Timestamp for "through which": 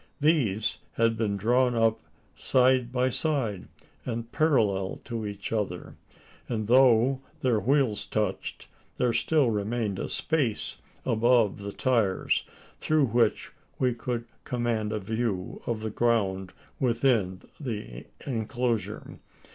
12.79-13.51